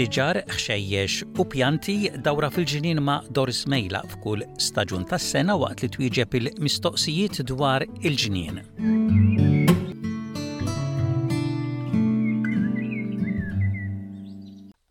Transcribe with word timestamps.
siġar, 0.00 0.38
xejjex 0.56 1.16
u 1.36 1.44
pjanti 1.44 1.94
dawra 2.24 2.48
fil-ġinin 2.48 3.02
ma' 3.04 3.18
Doris 3.36 3.66
Mejla 3.68 3.98
f'kull 4.08 4.46
staġun 4.64 5.02
tas-sena 5.10 5.58
waqt 5.60 5.82
li 5.84 5.88
twieġeb 5.96 6.36
il-mistoqsijiet 6.38 7.42
dwar 7.50 7.84
il 8.00 8.16
ġinin 8.22 8.62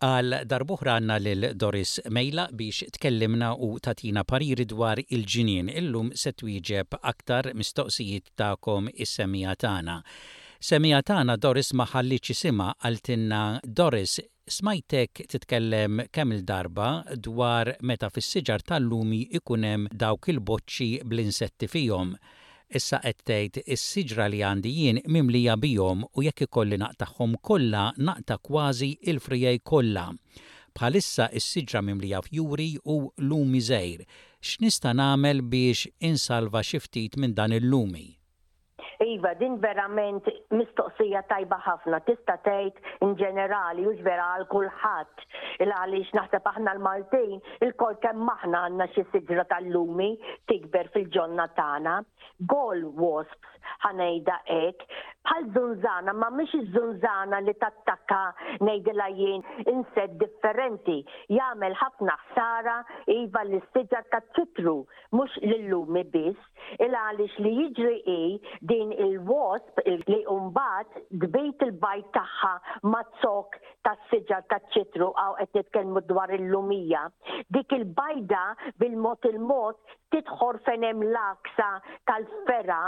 Għal 0.06 0.38
darbuħra 0.52 1.00
għanna 1.00 1.16
l-Doris 1.24 1.96
Mejla 2.14 2.46
biex 2.54 2.92
tkellimna 2.94 3.50
u 3.58 3.72
tatina 3.82 4.22
pariri 4.22 4.68
dwar 4.74 5.02
il-ġinien 5.02 5.74
illum 5.74 6.14
se 6.14 6.30
twieġeb 6.32 7.00
aktar 7.02 7.50
mistoqsijiet 7.58 8.30
ta'kom 8.38 8.86
is-semija 8.94 9.58
tagħna. 9.58 9.98
Semija 10.60 11.00
tagħna 11.02 11.36
Doris 11.42 11.72
ma 11.74 11.88
sima 12.20 12.74
għaltinna 12.84 13.42
Doris 13.64 14.20
Smajtek 14.50 15.20
titkellem 15.30 16.00
kemm 16.14 16.32
il-darba 16.34 16.86
dwar 17.22 17.68
meta 17.86 18.08
fis-siġar 18.10 18.64
tal-lumi 18.66 19.20
ikunem 19.38 19.84
dawk 19.94 20.26
il-boċċi 20.32 20.88
bl-insetti 21.10 21.68
fihom. 21.70 22.10
Issa 22.80 22.98
qed 23.04 23.22
tgħid 23.30 23.62
is-siġra 23.76 24.26
li 24.32 24.40
għandi 24.48 24.72
jien 24.78 24.98
mimlija 25.06 25.54
bihom 25.66 26.02
u 26.18 26.26
jekk 26.26 26.48
ikolli 26.48 26.80
naqtaħħom 26.82 27.38
kollha 27.50 27.84
naqta 28.08 28.40
kważi 28.48 28.90
il-frijej 29.12 29.62
kollha. 29.72 30.08
Bħalissa 30.74 31.30
is-siġra 31.38 31.84
mimlija 31.92 32.24
fjuri 32.26 32.68
u 32.84 32.98
lumi 33.30 33.62
żejr. 33.70 34.02
X'nista' 34.42 34.96
nagħmel 34.98 35.44
biex 35.54 35.86
insalva 36.10 36.64
xi 36.66 36.82
ftit 36.88 37.14
minn 37.22 37.38
dan 37.38 37.54
il-lumi? 37.60 38.08
Iva, 39.00 39.32
din 39.40 39.56
verament 39.64 40.24
mistoqsija 40.58 41.22
tajba 41.30 41.56
ħafna, 41.66 42.00
tista' 42.04 42.34
tgħid 42.44 42.92
in 43.06 43.14
ġenerali 43.20 43.86
u 43.88 43.94
vera 44.08 44.26
għal 44.34 44.44
kulħadd. 44.52 45.24
Il 45.64 45.72
għaliex 45.76 46.12
naħseb 46.18 46.50
aħna 46.52 46.74
l-Maltin, 46.76 47.40
il-kol 47.64 47.96
kem 48.04 48.28
aħna 48.36 48.62
għandna 48.66 48.90
xi 48.92 49.06
sidra 49.14 49.46
tal-lumi 49.54 50.10
tikber 50.52 50.92
fil-ġonna 50.98 51.48
tagħna. 51.56 51.96
Gol 52.52 52.84
wasps 53.00 53.59
ħanejda 53.84 54.36
ek. 54.64 54.84
Bħal 55.24 55.48
zunżana, 55.54 56.14
ma 56.16 56.28
mhix 56.32 56.54
iż-żunżana 56.60 57.42
li 57.44 57.52
tattakka 57.60 58.20
ngħidilha 58.64 59.08
jien 59.18 59.42
insett 59.68 60.14
differenti. 60.22 60.98
Jagħmel 61.28 61.74
ħafna 61.76 62.14
ħsara 62.22 62.76
iva 63.16 63.42
l 63.44 63.58
istiġar 63.60 64.06
tat-titru 64.14 64.78
mhux 65.12 65.36
lillumi 65.44 66.06
biss, 66.14 66.48
il 66.80 66.96
għaliex 66.96 67.36
li 67.44 67.52
jiġri 67.58 67.98
i 68.08 68.22
din 68.72 68.94
il-wasp 69.08 69.82
li 69.84 70.22
mbagħad 70.32 71.04
dbejt 71.26 71.66
il-bajt 71.68 72.10
tagħha 72.16 72.54
ma' 72.88 73.04
ta' 73.20 73.64
tas-siġar 73.90 74.46
tat 74.50 74.64
ċitru 74.74 75.10
għaw 75.12 75.36
qed 75.42 75.52
titkellmu 75.58 76.00
dwar 76.08 76.32
il-lumija. 76.38 77.04
Dik 77.54 77.72
il-bajda 77.76 78.42
bil-mod 78.80 79.24
il-mod 79.34 79.78
titħor 80.12 80.58
fenem 80.66 81.04
laksa 81.12 81.68
tal 82.08 82.24
fera 82.48 82.80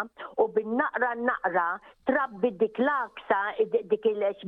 u 0.42 0.48
bin 0.56 0.78
naqra 0.82 1.14
naqra 1.28 1.68
trabbi 2.06 2.50
dik 2.50 2.78
l-aksa 2.78 3.38
dik 3.90 4.04
il-ex 4.10 4.38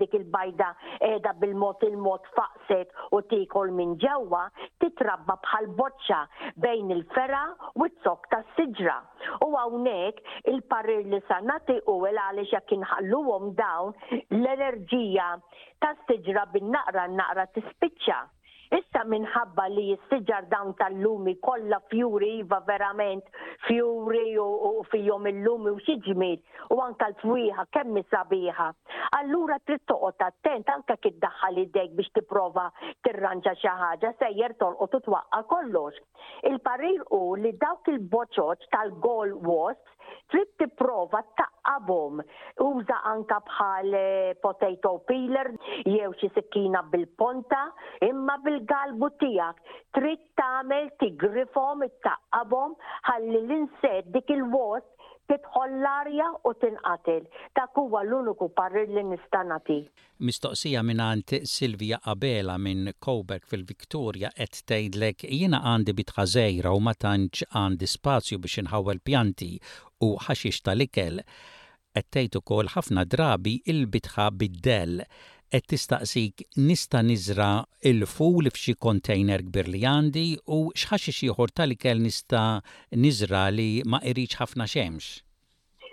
dik 0.00 0.14
il-bajda 0.14 0.68
edha 1.08 1.32
bil-mot 1.40 1.82
il-mot 1.88 2.22
faqset 2.36 2.88
u 3.16 3.20
tikol 3.30 3.70
minn 3.78 3.96
ġewwa 4.02 4.42
titrabba 4.80 5.36
bħal 5.44 5.66
boċċa 5.80 6.20
bejn 6.66 6.90
il-fera 6.96 7.42
u 7.74 7.88
t-sok 7.88 8.28
ta' 8.30 8.42
siġra. 8.54 8.98
U 9.46 9.50
għawnek 9.58 10.22
il-parir 10.54 11.06
li 11.10 11.20
sanati 11.28 11.78
u 11.90 11.98
għalix 12.06 12.54
jek 12.54 12.72
inħalluhom 12.78 13.52
dawn 13.58 13.92
l-enerġija 14.14 15.30
ta' 15.82 15.94
siġra 16.06 16.46
bin-naqra 16.54 17.08
naqra 17.16 17.46
tispiċċa. 17.54 18.20
Issa 18.76 19.00
minħabba 19.10 19.64
li 19.74 19.84
jistiġar 19.94 20.46
dawn 20.52 20.72
tal-lumi 20.78 21.32
kollha 21.46 21.78
fjuri 21.92 22.28
iva 22.40 22.58
verament 22.66 23.24
fjuri 23.66 24.24
u 24.44 24.72
fihom 24.92 25.28
il-lumi 25.30 25.72
u 25.72 25.80
xiġmir 25.86 26.74
u 26.76 26.80
anka 26.84 27.08
l-twieħa 27.12 27.64
kemm 27.76 28.00
sabiħa. 28.12 28.66
Allura 29.20 29.56
trid 29.64 29.86
toqgħod 29.92 30.26
attent 30.28 30.72
anke 30.74 30.98
kif 31.06 31.16
daħħal 31.24 31.62
idejk 31.64 31.94
biex 32.00 32.12
tipprova 32.18 32.66
tirranġa 33.08 33.56
xi 33.62 33.74
ħaġa 33.84 34.12
sejjer 34.20 34.36
jertol 34.42 34.76
u 34.84 34.88
twaqqa 35.08 35.42
kollox. 35.54 35.94
Il-parir 36.52 37.06
hu 37.08 37.22
li 37.44 37.54
dawk 37.64 37.88
il-boċoċ 37.94 38.68
tal 38.74 38.92
gol 39.08 39.32
wasps 39.48 39.97
trid 40.30 40.48
tipprova 40.60 41.22
taqqabhom 41.40 42.22
uża 42.68 42.98
anka 43.14 43.38
bħal 43.48 43.96
eh, 44.00 44.34
potato 44.42 44.94
peeler 45.08 45.50
jew 45.88 46.10
xi 46.20 46.30
sikkina 46.36 46.82
bil-ponta 46.92 47.62
imma 48.10 48.38
bil-galbu 48.44 49.10
tiegħek 49.22 49.76
trid 49.98 50.26
tagħmel 50.40 50.90
tigrifhom 51.02 51.86
taqqabhom 52.08 52.76
ħalli 53.08 53.42
l 53.44 53.58
insed 53.62 54.12
dik 54.16 54.36
il-wost 54.38 54.88
titħol 55.28 55.72
l-arja 55.76 56.26
u 56.48 56.50
tinqatel. 56.56 57.26
Dak 57.56 57.76
huwa 57.76 58.00
l-uniku 58.00 58.46
parrir 58.56 58.86
li 58.88 59.02
nista' 59.10 59.42
nagħti. 59.44 59.74
Mistoqsija 60.24 60.80
mingħand 60.88 61.42
Silvija 61.46 61.98
Abela 62.12 62.54
minn 62.58 62.88
Kowberg 63.04 63.44
fil-Viktorja 63.50 64.30
qed 64.38 64.62
tgħidlek 64.70 65.26
jiena 65.28 65.60
għandi 65.74 65.94
bitħażejra 66.00 66.72
u 66.72 66.80
ma 66.80 66.96
tantx 66.96 67.44
għandi 67.52 67.90
spazju 67.92 68.40
biex 68.40 68.64
inħawel 68.64 69.04
pjanti 69.04 69.50
u 70.06 70.14
ħaxix 70.24 70.62
tal-ikel. 70.66 71.22
Ettejt 71.98 72.36
ukoll 72.40 72.70
ħafna 72.74 73.04
drabi 73.10 73.54
il-bitħa 73.72 74.26
bid-del 74.42 74.98
qed 75.50 75.64
tistaqsik 75.72 76.42
nista' 76.68 77.00
niżra 77.10 77.48
il-ful 77.90 78.50
f'xi 78.52 78.74
kontejner 78.86 79.44
kbir 79.48 79.70
li 79.72 79.80
għandi 79.92 80.26
u 80.54 80.58
x'ħaxix 80.74 81.22
jħor 81.30 81.54
tal-ikel 81.60 82.04
nista' 82.06 82.46
niżra 83.06 83.46
li 83.56 83.70
ma 83.90 84.02
qirix 84.04 84.38
ħafna 84.42 84.68
xemx. 84.70 85.08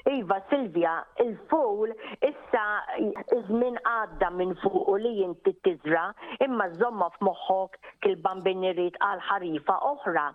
Iva 0.08 0.38
Silvia, 0.52 0.94
il 1.26 1.32
fowl 1.50 1.90
issa 2.22 2.66
iż-żmien 3.02 3.80
għadda 3.92 4.28
minn 4.38 4.52
fuq 4.62 4.76
u 4.92 4.98
li 5.02 5.12
inti 5.26 5.54
tiżra 5.66 6.04
imma 6.46 6.68
żomma 6.78 7.08
f'moħħok 7.16 7.80
kil-bambiniriet 8.06 9.00
għal 9.02 9.24
ħarifa 9.30 9.80
oħra. 9.92 10.26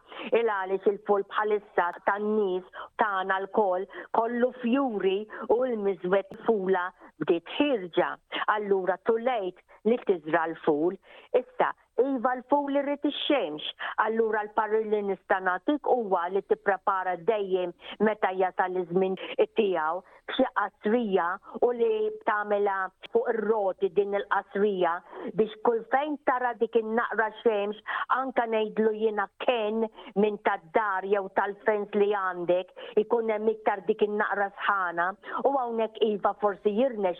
il 0.40 0.50
għalix 0.54 0.90
il 0.90 0.98
fowl 1.06 1.22
bħalissa 1.30 1.86
tan-nies 2.08 2.66
tagħna 3.04 3.36
l-kol 3.44 3.86
kollu 4.18 4.48
fjuri 4.64 5.20
u 5.54 5.60
l 5.68 5.76
mizwet 5.86 6.34
fula 6.48 6.88
bdiet 7.22 7.54
ħirġa. 7.60 8.10
Allura 8.56 8.98
tullejt 9.06 9.62
li 9.86 10.00
tiżra 10.10 10.48
l-ful 10.50 10.98
issa 11.44 11.70
Iva 12.00 12.32
l-fuq 12.38 12.70
li 12.72 12.80
rrit 12.82 13.04
xemx 13.16 13.68
Allura 14.04 14.42
l 14.46 14.52
parrilli 14.56 14.88
li 14.96 15.02
nista' 15.10 15.38
nagħtik 15.46 15.88
huwa 15.94 16.24
li 16.32 16.42
tipprepara 16.50 17.16
dejjem 17.28 17.72
meta 18.06 18.32
jasal 18.40 18.78
iż-żmien 18.82 19.16
tiegħu 19.60 20.00
b'xi 20.30 20.46
qasrija 20.56 21.24
u 21.66 21.70
li 21.76 21.88
tagħmilha 22.28 22.74
fuq 23.12 23.28
ir-roti 23.34 23.88
din 23.96 24.14
il-qasrija 24.18 24.92
biex 25.40 25.56
kull 25.66 25.80
fejn 25.92 26.16
tara 26.28 26.52
dik 26.62 26.78
il 26.80 26.92
naqra 26.98 27.26
xemx 27.42 27.80
anka 28.16 28.44
nejdlu 28.52 28.92
jiena 29.00 29.26
ken 29.44 29.82
minn 30.22 30.38
tad-dar 30.48 31.08
jew 31.12 31.24
tal-fens 31.38 31.92
li 32.00 32.12
għandek 32.20 32.70
ikun 33.04 33.34
hemm 33.34 33.50
iktar 33.56 33.82
dik 33.90 34.06
il 34.06 34.14
naqra 34.20 34.46
sħana 34.60 35.08
u 35.50 35.54
hawnhekk 35.58 36.00
iva 36.12 36.32
forsi 36.44 36.76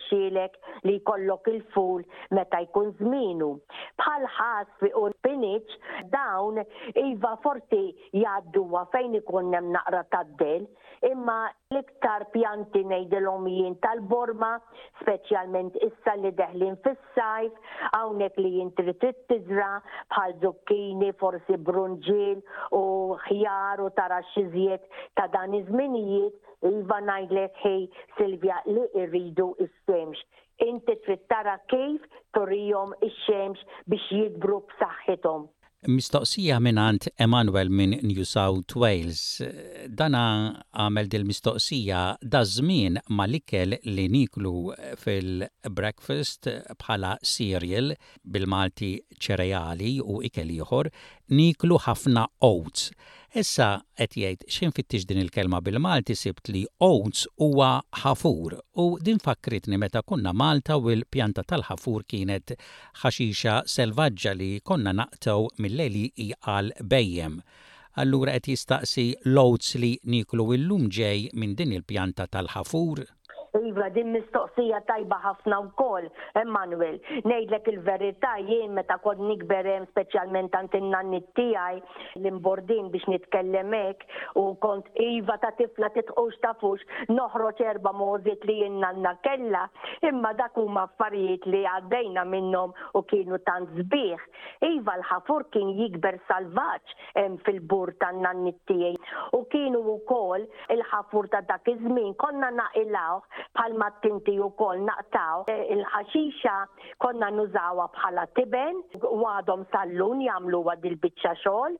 xilek 0.07 0.55
li 0.87 0.95
jkollok 1.01 1.47
il-ful 1.51 2.01
meta 2.37 2.61
jkun 2.65 2.93
żmienu. 3.01 3.49
Bħal 3.99 4.25
ħas. 4.37 4.70
Saffi 4.71 4.91
u 4.95 5.09
Piniċ 5.23 5.75
dawn 6.11 6.59
iva 7.01 7.31
forti 7.43 7.81
jaddu 8.21 8.63
fejn 8.91 9.15
ikun 9.19 9.53
hemm 9.55 9.71
naqra 9.75 10.01
tad-del 10.13 10.65
imma 11.09 11.37
l-iktar 11.71 12.25
pjanti 12.33 12.83
ngħidilhom 12.85 13.47
jien 13.49 13.75
tal-borma, 13.83 14.51
speċjalment 15.01 15.75
issa 15.87 16.13
li 16.19 16.31
deħlin 16.37 16.75
fis-sajf, 16.83 17.53
hawnhekk 17.95 18.37
li 18.43 18.51
jintri 18.59 18.93
trid 19.01 19.17
tiżra 19.31 19.71
bħal 20.13 20.35
zucchini, 20.43 21.11
forsi 21.21 21.57
brunġil 21.57 22.43
u 22.81 23.17
ħjar 23.27 23.81
u 23.85 23.89
tara 23.99 24.21
ta' 25.17 25.31
dan 25.37 25.55
iż-żminijiet 25.61 26.67
iva 26.73 26.99
ngħidlek 27.07 27.57
hej 27.65 27.87
Silvja 28.17 28.61
li 28.67 28.85
irridu 29.01 29.53
istemx 29.65 30.21
inti 30.69 30.95
trittara 31.05 31.57
kif 31.71 32.01
torihom 32.37 32.93
ix-xemx 33.07 33.59
biex 33.89 34.05
jidbru 34.17 34.61
b'saħħithom. 34.69 35.47
Mistoqsija 35.89 36.59
minn 36.61 36.77
għand 36.77 37.07
Emanuel 37.25 37.71
minn 37.73 37.95
New 38.05 38.21
South 38.29 38.75
Wales. 38.77 39.41
Dana 39.89 40.21
għamel 40.77 41.07
dil-mistoqsija 41.09 42.01
da 42.21 42.43
żmien 42.45 42.99
ma 43.17 43.25
likel 43.25 43.73
li 43.89 44.05
niklu 44.13 44.75
fil-breakfast 45.01 46.51
bħala 46.83 47.15
cereal 47.25 47.95
bil-Malti 48.23 48.91
ċereali 49.17 49.95
u 50.05 50.19
ikel 50.29 50.53
ieħor 50.59 50.91
niklu 51.31 51.77
ħafna 51.79 52.27
oats. 52.43 52.91
Issa 53.31 53.67
qed 53.95 54.17
jgħid 54.19 54.41
x'in 54.51 54.73
fittix 54.75 55.05
din 55.07 55.21
il-kelma 55.23 55.61
bil-Malti 55.63 56.15
sibt 56.19 56.49
li 56.51 56.65
oats 56.83 57.23
huwa 57.39 57.69
ħafur 58.03 58.57
u 58.83 58.87
din 58.99 59.21
fakkritni 59.23 59.79
meta 59.79 60.03
konna 60.03 60.33
Malta 60.35 60.75
u 60.75 60.91
l-pjanta 60.91 61.45
tal-ħafur 61.47 62.03
kienet 62.11 62.55
ħaxixa 63.05 63.55
selvaġġa 63.73 64.33
li 64.41 64.51
konna 64.67 64.91
naqtaw 64.99 65.47
mill-leli 65.63 66.09
għal 66.43 66.73
bejjem. 66.83 67.39
Allura 68.01 68.35
qed 68.35 68.51
jistaqsi 68.53 69.07
l-oats 69.31 69.75
li 69.79 69.93
niklu 70.11 70.51
illum 70.55 70.89
ġej 70.91 71.31
minn 71.39 71.55
din 71.59 71.71
il-pjanta 71.79 72.27
tal-ħafur? 72.31 73.05
Iva, 73.59 73.89
din 73.91 74.11
mistoqsija 74.15 74.79
tajba 74.87 75.17
ħafna 75.25 75.57
wkoll, 75.65 76.05
Emmanuel. 76.39 76.95
Ngħidlek 77.27 77.67
il-verità 77.71 78.35
jien 78.47 78.71
meta 78.77 78.95
kont 79.03 79.19
nikber 79.27 79.67
hemm 79.67 79.87
speċjalment 79.89 80.53
tant 80.55 80.75
in-nanni 80.77 81.19
tiegħi 81.37 81.81
l-imbordin 82.21 82.87
biex 82.93 83.09
nitkellem 83.11 83.73
hekk 83.75 84.07
u 84.39 84.45
kont 84.63 84.87
iva 85.03 85.35
ta' 85.43 85.51
tifla 85.59 85.89
titqux 85.97 86.39
ta' 86.43 86.53
fux 86.61 86.85
noħroġ 87.11 87.59
erba' 87.73 87.91
mużit 87.91 88.47
li 88.47 88.69
nanna 88.77 89.13
kella, 89.25 89.65
imma 90.07 90.31
dak 90.39 90.55
huma 90.55 90.85
affarijiet 90.87 91.49
li 91.51 91.65
għaddejna 91.73 92.23
minnhom 92.31 92.71
u 92.95 93.03
kienu 93.11 93.41
tant 93.49 93.75
zbiħ. 93.81 94.27
Iva 94.71 94.95
l-ħafur 95.01 95.49
kien 95.51 95.75
jikber 95.81 96.21
salvaġġ 96.31 96.95
hemm 97.19 97.37
fil-bur 97.43 97.97
tan-nanni 97.99 98.55
tiegħi 98.71 99.35
u 99.35 99.43
kienu 99.51 99.83
wkoll 99.97 100.47
il-ħafur 100.77 101.29
ta' 101.35 101.43
dak 101.51 101.67
iż-żmien 101.75 102.15
konna 102.23 102.47
naqilawh 102.55 103.40
palma 103.57 103.87
tinti 104.03 104.35
u 104.43 104.49
kol 104.61 104.79
naqtaw 104.89 105.43
e, 105.49 105.55
il-ħaxixa 105.75 106.55
konna 107.05 107.29
nużawa 107.37 107.85
bħala 107.95 108.25
tiben 108.39 108.81
u 109.09 109.21
għadhom 109.31 109.63
sallun 109.73 110.23
jamlu 110.27 110.61
għad 110.73 110.87
il-bicċa 110.91 111.33
xol 111.43 111.77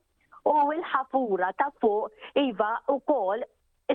u 0.53 0.59
il-ħafura 0.75 1.51
ta' 1.61 1.69
fuq 1.81 2.41
iva 2.45 2.71
u 2.93 2.97
kol 3.13 3.43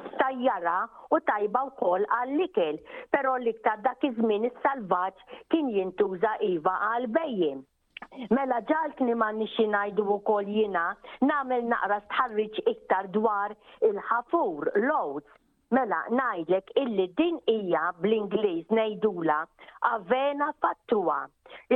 istajjara 0.01 0.77
u 1.17 1.21
tajba 1.31 1.63
u 1.67 1.71
kol 1.83 2.05
għall-ikel, 2.21 2.81
pero 3.13 3.37
iktar 3.53 3.81
dak 3.87 4.03
iż-żmien 4.11 4.49
is-salvaġġ 4.51 5.25
kien 5.55 5.71
jintuża 5.77 6.35
iva 6.53 6.75
għal-bejjem. 6.91 7.63
Mela 8.37 8.59
ġaltni 8.69 9.15
ma 9.17 9.31
nixi 9.33 9.65
najdu 9.73 10.05
u 10.17 10.19
kol 10.29 10.49
jina, 10.59 10.85
namel 11.25 11.65
naqra 11.73 11.99
stħarriċ 12.05 12.65
iktar 12.75 13.09
dwar 13.17 13.57
il-ħafur, 13.89 14.73
loads. 14.85 15.33
Mela, 15.75 15.99
najdlek 16.15 16.69
illi 16.81 17.05
din 17.21 17.39
hija 17.51 17.81
bl-Ingliż 18.03 18.69
ngħidula 18.77 19.39
avena 19.89 20.47
fattua, 20.65 21.17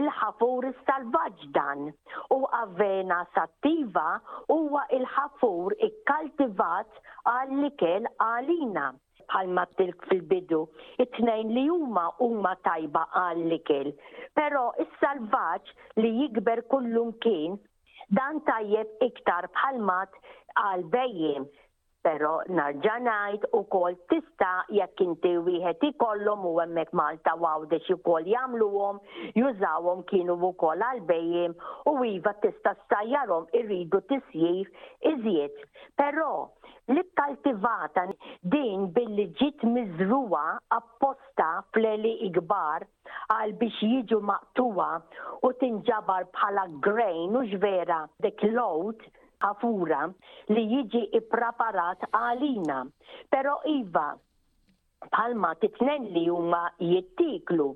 il-ħafur 0.00 0.69
salvaġġ 0.90 1.46
dan 1.56 1.82
u 2.37 2.37
avena 2.60 3.16
sattiva 3.38 4.04
huwa 4.54 4.84
il-ħafur 4.98 5.75
ikkaltivat 5.88 7.00
għallikel 7.32 7.70
ikel 8.06 8.06
għalina. 8.28 8.84
Bħalma 9.32 9.64
tilk 9.81 10.06
fil-bidu, 10.12 10.60
it-tnejn 11.06 11.50
li 11.58 11.64
huma 11.72 12.04
huma 12.22 12.52
tajba 12.70 13.02
għallikel, 13.22 13.90
pero 14.40 14.64
il-salvaġ 14.84 15.64
salvaġġ 15.64 16.02
li 16.04 16.12
jikber 16.22 16.62
kullum 16.76 17.10
kien 17.26 17.58
dan 18.20 18.38
tajjeb 18.52 19.02
iktar 19.10 19.50
bħalmat 19.58 20.22
għal 20.69 20.86
bejjem 20.98 21.48
Pero 22.06 22.31
narġanajt 22.56 23.43
u 23.47 23.58
ukoll 23.62 23.97
tista' 24.11 24.62
jekk 24.76 25.00
inti 25.05 25.32
wieħed 25.49 25.82
ikollhom 25.88 26.47
u 26.50 26.52
hemmhekk 26.62 26.94
Malta 27.00 27.35
għawdex 27.37 27.91
ukoll 27.97 28.31
jagħmluhom, 28.35 29.00
jużawhom 29.41 30.00
kienu 30.12 30.37
wkoll 30.49 30.85
għall-bejjem 30.87 31.56
u 31.93 31.94
iva 32.12 32.32
tista' 32.47 32.73
stajjarhom 32.85 33.50
irridu 33.61 34.00
tisjif 34.12 34.81
iżjed. 35.12 35.61
Però 36.02 36.31
li 36.97 37.05
kaltivata 37.20 38.06
din 38.56 38.88
billi 38.96 39.29
ġiet 39.43 39.69
miżruwa 39.76 40.44
apposta 40.81 41.50
fleli 41.76 42.14
ikbar 42.31 42.88
għal 43.37 43.55
biex 43.61 43.85
jiġu 43.93 44.23
maqtuwa 44.32 44.88
u 45.44 45.53
tinġabar 45.64 46.31
bħala 46.32 46.67
grain 46.88 47.41
u 47.43 47.44
ġvera 47.56 48.00
dek 48.29 48.49
load 48.56 49.11
għafura 49.44 50.00
li 50.54 50.62
jiġi 50.75 51.02
ippreparat 51.19 52.04
għalina. 52.10 52.81
Pero 53.32 53.58
iva, 53.75 54.08
palma 55.10 55.54
titnen 55.62 56.10
li 56.14 56.26
huma 56.28 56.64
jittiklu. 56.78 57.70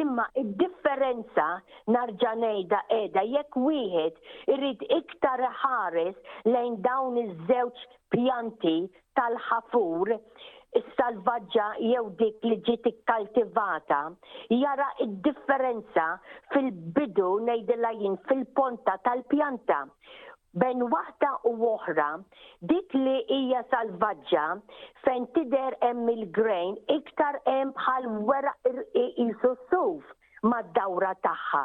Imma 0.00 0.28
id-differenza 0.38 1.46
narġanejda 1.90 2.82
edha 2.94 3.24
jekk 3.26 3.56
wieħed 3.58 4.20
irrid 4.54 4.84
iktar 5.00 5.42
ħares 5.64 6.20
lejn 6.46 6.76
dawn 6.84 7.18
iż-żewġ 7.24 7.82
pjanti 8.14 8.76
tal-ħafur 9.18 10.14
salvaġġa 10.94 11.64
jew 11.82 12.04
dik 12.20 12.44
li 12.46 12.60
ġiet 12.68 12.84
ikkaltivata 12.92 13.98
jara 14.54 14.86
id-differenza 15.02 16.06
fil-bidu 16.54 17.32
ngħidilha 17.48 17.90
jien 17.98 18.14
fil-ponta 18.28 18.94
tal-pjanta 19.08 19.80
Ben 20.58 20.82
waħda 20.90 21.28
u 21.46 21.52
oħra 21.72 22.06
dik 22.70 22.94
li 22.98 23.12
hija 23.36 23.60
salvaġġa 23.70 24.46
fejn 25.04 25.26
tider 25.36 25.76
hemm 25.86 26.08
il 26.12 26.24
grain 26.38 26.72
iktar 26.94 27.38
hemm 27.44 27.70
bħal 27.76 28.08
wera 28.30 28.54
isu 29.02 29.52
suf 29.70 30.08
mad-dawra 30.42 31.12
tagħha. 31.22 31.62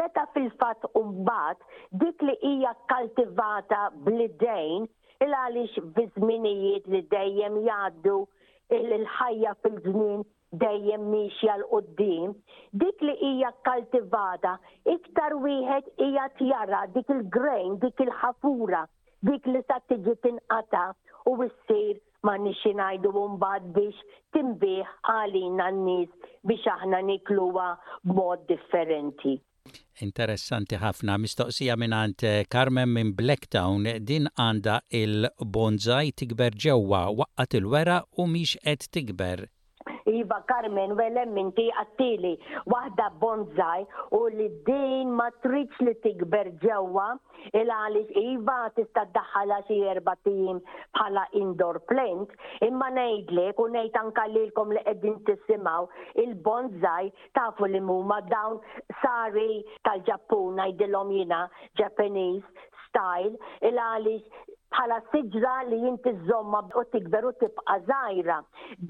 Meta 0.00 0.24
fil-fatt 0.34 0.86
mbagħad 0.94 1.66
dik 2.04 2.24
li 2.30 2.36
hija 2.52 2.72
kaltivata 2.88 3.82
blidejn 4.08 4.88
il 5.26 5.36
għaliex 5.42 5.84
biżminijiet 6.00 6.88
li 6.94 7.02
dejjem 7.12 7.60
jgħaddu 7.66 8.16
il-ħajja 8.80 9.52
fil-żmien 9.64 10.24
dejjem 10.64 11.04
miexja 11.12 11.58
l-qoddim 11.60 12.32
dik 12.80 13.02
li 13.06 13.12
hija 13.26 13.50
kaltivata, 13.66 14.52
iktar 14.96 15.36
wieħed 15.44 15.90
hija 16.04 16.24
tjara 16.40 16.80
dik 16.94 17.12
il-grain, 17.14 17.76
dik 17.84 18.02
il-ħafura, 18.06 18.80
dik 19.28 19.46
li 19.52 19.62
sa 19.68 19.76
tiġi 19.90 20.14
tinqata 20.24 20.82
u 21.30 21.36
issir 21.46 22.00
ma 22.26 22.34
nixi 22.42 22.72
ngħidu 22.74 23.12
mbagħad 23.36 23.70
biex 23.76 24.02
timbih 24.34 24.92
għalina 25.14 25.70
n-nies 25.76 26.30
biex 26.50 26.66
aħna 26.76 27.02
nikluha 27.12 27.68
b'mod 28.08 28.44
differenti. 28.50 29.36
Interessanti 30.04 30.76
ħafna, 30.82 31.14
mistoqsija 31.24 31.76
minnant 31.80 32.26
eh, 32.28 32.42
Carmen 32.52 32.90
minn 32.92 33.14
Blacktown 33.16 33.86
din 34.04 34.26
għanda 34.34 34.80
il-bonzaj 34.98 36.12
tikber 36.20 36.58
ġewwa 36.66 37.06
waqqat 37.22 37.56
il-wera 37.62 38.02
u 38.18 38.26
miex 38.34 38.58
qed 38.66 38.90
tikber 38.98 39.46
Iva 40.06 40.42
Carmen 40.46 40.92
velem 40.98 41.32
minti 41.32 41.64
għattili 41.80 42.32
waħda 42.68 43.04
bonzaj 43.22 43.84
u 44.18 44.20
li 44.34 44.48
din 44.66 45.12
ma 45.16 45.30
li 45.48 45.94
tikber 46.04 46.50
ġewwa 46.64 47.06
il 47.60 47.72
għaliex 47.72 48.12
Iva 48.22 48.56
tista' 48.76 49.06
ddaħħala 49.14 49.62
xi 49.64 49.78
erba' 49.94 50.16
bħala 50.28 51.24
indoor 51.40 51.80
plant 51.88 52.36
imma 52.68 52.90
ngħidlek 52.96 53.60
u 53.64 53.68
ngħid 53.72 53.98
anka 54.02 54.26
lilkom 54.34 54.76
li 54.76 54.82
qegħdin 54.90 55.16
tissimaw 55.30 55.88
il-bonzaj 56.26 57.08
tafu 57.40 57.66
li 57.72 57.80
huma 57.80 58.20
dawn 58.28 58.60
sari 59.00 59.64
tal 59.88 60.04
ġappuna 60.10 60.68
ngħidilhom 60.68 61.16
jiena 61.16 61.42
Japanese 61.80 62.44
style 62.90 63.38
il 63.70 63.80
għalix 63.88 64.52
bħala 64.74 64.96
siġra 65.12 65.54
li 65.68 65.78
jinti 65.84 66.12
zomma 66.28 66.60
u 66.80 66.84
tikber 66.94 67.28
u 67.30 67.32
tibqa' 67.42 67.78
żgħira. 67.86 68.38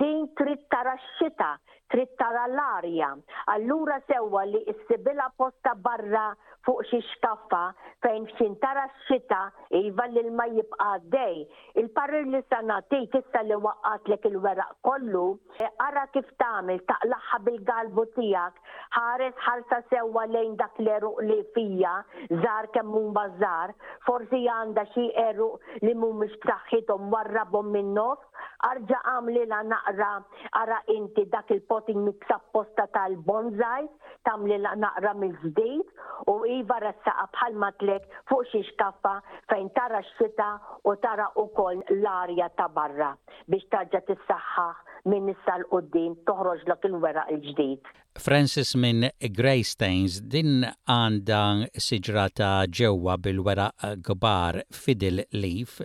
Din 0.02 0.24
trid 0.40 0.62
tara 0.72 0.94
x-xita, 1.00 1.50
trid 1.94 2.08
tara 2.18 2.44
l-arja. 2.50 3.14
Allura 3.54 4.00
sewwa 4.08 4.42
li 4.50 4.62
s-sibila 4.72 5.28
posta 5.38 5.74
barra 5.78 6.26
fuq 6.66 6.80
xi 6.88 6.98
xkaffa 7.06 7.60
fejn 8.06 8.24
xin 8.38 8.56
tara 8.64 8.82
x-xita 8.90 9.38
iva 9.82 10.06
li 10.10 10.24
l-ma 10.26 10.46
jibqa 10.56 10.88
dej. 11.14 11.44
Il-parir 11.82 12.26
li 12.34 12.40
sanatik 12.50 13.14
issa 13.20 13.44
li 13.50 13.58
waqqatlek 13.66 14.26
il-weraq 14.32 14.72
kollu, 14.88 15.22
e 15.62 15.70
ara 15.86 16.06
kif 16.16 16.26
tagħmel 16.42 16.82
taqlaħħa 16.90 17.40
bil-galbu 17.46 18.06
tiegħek, 18.16 18.74
ħares 18.98 19.38
ħalsa 19.46 19.80
sewwa 19.92 20.26
lejn 20.34 20.58
dak 20.62 20.74
l-eruq 20.82 21.22
li 21.28 21.38
fija, 21.54 21.94
żar 22.42 22.70
kemm 22.74 22.90
mhum 22.94 23.14
bażar, 23.20 23.76
forsi 24.08 24.42
għandha 24.56 24.88
xi 24.96 25.06
eruq 25.28 25.86
li 25.86 25.94
mhumiex 25.94 26.40
b'saħħithom 26.44 27.06
warrabhom 27.14 27.70
min-nofs, 27.78 28.26
arġa' 28.70 28.98
għamli 29.12 29.46
la 29.50 29.60
naqra 29.68 30.12
ara 30.58 30.78
inti 30.96 31.26
dak 31.32 31.50
il-post 31.52 31.83
potting 31.84 32.12
sapposta 32.28 32.86
tal-bonzaj, 32.92 33.86
tamli 34.24 34.56
la 34.58 34.72
naqra 34.76 35.12
mill-ġdejt 35.14 36.28
u 36.32 36.36
iva 36.56 36.78
ressaqa 36.80 37.26
bħal 37.34 37.56
matlek 37.60 38.04
fuq 38.28 38.44
xi 38.50 38.60
xkaffa 38.70 39.16
fejn 39.50 39.68
tara 39.76 40.00
x-sita 40.02 40.48
u 40.88 40.94
tara 41.04 41.26
wkoll 41.36 41.82
l-arja 42.00 42.48
ta' 42.56 42.68
barra 42.68 43.10
biex 43.48 43.66
tarġa 43.72 44.00
tissaħħaħ 44.08 44.94
minn 45.12 45.28
issa 45.34 45.58
l-qoddim 45.60 46.14
toħroġ 46.28 46.62
lok 46.70 46.88
il-weraq 46.88 47.34
il-ġdid. 47.34 47.90
Francis 48.16 48.70
minn 48.80 49.10
Greystains 49.36 50.20
din 50.22 50.62
għanda 50.64 51.40
siġrata 51.74 52.52
ġewwa 52.70 53.18
bil-weraq 53.18 53.92
gbar 54.06 54.62
fidil 54.72 55.20
leaf 55.36 55.80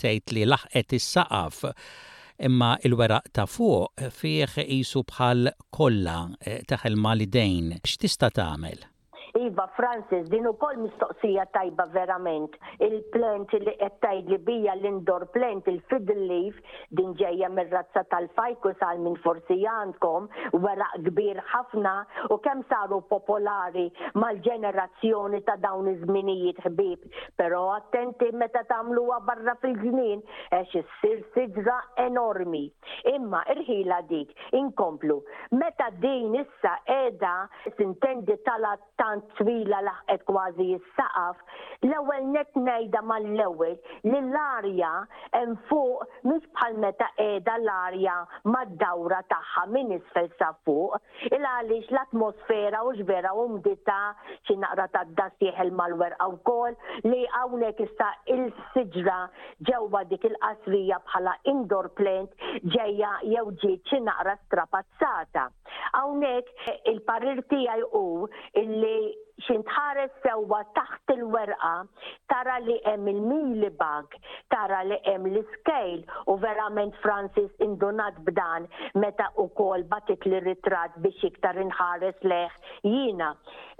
qed 0.00 0.34
li 0.34 0.46
laħqet 0.50 0.96
is-saqaf 0.98 1.64
imma 2.44 2.70
il-weraq 2.84 3.26
ta' 3.34 3.46
fuq 3.54 3.88
fih 4.18 4.44
qisu 4.56 5.02
bħal 5.12 5.52
kollha 5.78 6.18
eh, 6.52 6.60
taħel 6.72 7.00
mal-idejn. 7.06 7.72
X'tista' 7.82 8.32
tagħmel? 8.40 8.84
Iva 9.36 9.68
Francis, 9.76 10.26
din 10.32 10.46
ukoll 10.48 10.76
mistoqsija 10.80 11.44
tajba 11.52 11.84
verament. 11.92 12.54
Il-plant 12.86 13.52
li 13.58 13.74
qed 13.78 13.96
tgħidli 14.02 14.38
bija 14.46 14.74
l-indoor 14.78 15.26
plant 15.34 15.68
il-fiddle 15.68 16.24
leaf 16.30 16.56
din 16.98 17.12
ġejja 17.20 17.50
mir-razza 17.52 18.02
tal-fajkus 18.12 18.80
għal 18.86 19.02
minn 19.04 19.18
forsi 19.24 19.58
għandkom 19.68 20.28
weraq 20.64 21.02
kbir 21.10 21.42
ħafna 21.52 21.92
u 22.32 22.38
kemm 22.46 22.64
saru 22.70 23.02
popolari 23.12 23.86
mal-ġenerazzjoni 24.16 25.42
ta' 25.50 25.58
dawn 25.66 25.92
iż-żminijiet 25.92 26.64
ħbib. 26.64 27.04
Però 27.42 27.60
attenti 27.74 28.30
meta 28.42 28.64
tagħmluha 28.72 29.20
barra 29.28 29.56
fil-ġnien 29.60 30.24
għax 30.62 30.78
issir 30.80 31.20
siġra 31.36 31.76
enormi. 32.06 32.64
Imma 33.12 33.44
irħila 33.52 34.00
dik 34.14 34.32
inkomplu. 34.62 35.20
Meta 35.60 35.90
din 36.06 36.40
issa 36.40 36.76
qiegħda 36.88 37.36
intendi 37.86 38.34
tal-attant 38.46 39.25
twila 39.34 39.78
laħqet 39.86 40.24
kważi 40.28 40.66
jissaqaf, 40.72 41.40
l-ewwel 41.86 42.26
net 42.32 42.50
ngħidha 42.60 43.02
mal-ewwel 43.10 43.74
li 44.10 44.20
l-arja 44.20 44.90
hemm 45.34 45.56
fuq 45.70 46.04
mhux 46.30 46.46
bħal 46.54 46.78
meta 46.84 47.08
qiegħda 47.18 47.56
l-arja 47.62 48.16
mad-dawra 48.54 49.20
tagħha 49.30 49.66
minn 49.74 49.94
isfel 49.98 50.30
sa 50.38 50.52
fuq, 50.66 50.98
il 51.32 51.42
għaliex 51.50 51.90
l-atmosfera 51.92 52.82
u 52.90 52.94
ġvera 53.00 53.34
u 53.42 53.46
mdita 53.56 53.98
xi 54.48 54.56
naqra 54.62 54.88
tad 54.94 55.14
jeħel 55.42 55.72
mal 55.80 55.94
werqgħu 56.00 56.32
wkoll 56.36 56.76
li 57.10 57.24
hawnhekk 57.40 57.82
issa 57.88 58.10
il-siġra 58.36 59.18
ġewwa 59.70 60.04
dik 60.10 60.26
il-qasrija 60.30 61.00
bħala 61.10 61.36
indoor 61.52 61.90
plant 61.98 62.32
ġejja 62.76 63.12
jew 63.34 63.46
ġiet 63.62 63.92
xi 63.92 64.00
naqra 64.06 64.36
strapazzata. 64.46 65.48
Hawnhekk 65.96 66.76
il-parir 66.92 67.44
tiegħi 67.50 67.90
u 67.96 68.06
illi 68.62 68.96
xintħares 69.46 70.10
sewa 70.24 70.58
taħt 70.76 71.12
il-werqa 71.14 71.72
tara 72.32 72.54
li 72.66 72.76
hemm 72.92 73.08
il-mili 73.10 73.68
bag, 73.80 74.14
tara 74.48 74.78
li 74.88 74.96
hemm 75.12 75.26
l 75.30 75.42
scale 75.56 76.16
u 76.32 76.36
verament 76.44 76.96
Francis 77.02 77.52
indunat 77.66 78.18
b'dan 78.30 78.64
meta 79.02 79.26
u 79.42 79.46
kol 79.60 79.84
batit 79.92 80.24
li 80.32 80.40
ritrat 80.46 80.96
biex 81.04 81.26
iktar 81.28 81.60
inħares 81.66 82.24
leħ 82.32 82.56
jina. 82.88 83.28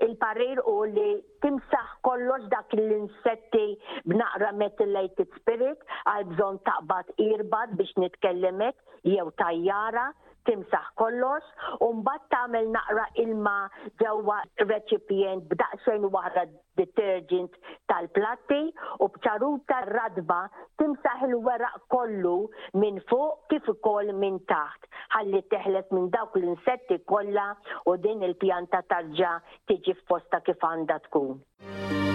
Il-parir 0.06 0.60
u 0.74 0.76
li 0.92 1.06
timsaħ 1.46 1.96
kollox 2.04 2.50
dak 2.52 2.76
l-insetti 2.78 3.66
b'naqra 4.12 4.52
met 4.60 4.76
il 4.80 4.84
il-lejtit 4.90 5.40
spirit 5.40 5.82
għal 6.12 6.28
bżon 6.34 6.60
taqbad 6.68 7.16
irbat 7.30 7.72
biex 7.80 7.96
nitkellimek 8.04 8.76
jew 9.08 9.30
tajjara 9.40 10.10
timsaħ 10.48 10.88
kollox 11.00 11.56
u 11.86 11.90
mbagħad 11.98 12.30
tagħmel 12.34 12.68
naqra 12.76 13.04
ilma 13.22 13.54
ġewwa 14.02 14.36
reċipjent 14.70 15.46
b'daqsxejn 15.50 16.06
waħra 16.16 16.44
detergent 16.80 17.58
tal-platti 17.90 18.60
u 19.06 19.10
bċaruta 19.18 19.80
radba 19.90 20.40
timsaħ 20.82 21.26
il-weraq 21.30 21.84
kollu 21.96 22.36
minn 22.82 23.02
fuq 23.10 23.46
kif 23.52 23.70
ukoll 23.74 24.14
minn 24.22 24.38
taħt 24.52 24.88
ħalli 25.18 25.42
teħles 25.52 25.94
minn 25.98 26.08
dawk 26.14 26.38
l-insetti 26.40 27.00
kollha 27.12 27.48
u 27.90 27.98
din 28.06 28.22
il-pjanta 28.30 28.84
tarġa' 28.92 29.36
tiġi 29.70 29.98
f'posta 30.04 30.42
kif 30.48 30.66
għandha 30.70 31.00
tkun. 31.08 32.05